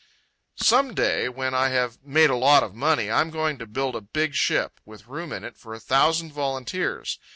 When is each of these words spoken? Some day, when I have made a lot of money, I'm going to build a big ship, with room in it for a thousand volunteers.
Some 0.59 0.95
day, 0.95 1.29
when 1.29 1.53
I 1.53 1.69
have 1.69 2.03
made 2.03 2.31
a 2.31 2.35
lot 2.35 2.63
of 2.63 2.73
money, 2.73 3.11
I'm 3.11 3.29
going 3.29 3.59
to 3.59 3.67
build 3.67 3.95
a 3.95 4.01
big 4.01 4.33
ship, 4.33 4.79
with 4.83 5.05
room 5.07 5.31
in 5.31 5.43
it 5.43 5.57
for 5.59 5.75
a 5.75 5.79
thousand 5.79 6.33
volunteers. 6.33 7.19